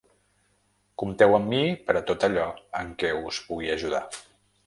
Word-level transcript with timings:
Compteu 1.01 1.35
amb 1.39 1.51
mi 1.51 1.59
per 1.89 1.95
a 1.99 2.01
tot 2.11 2.25
allò 2.29 2.47
en 2.81 2.91
què 3.03 3.13
us 3.31 3.43
pugui 3.51 3.73
ajudar. 3.75 4.05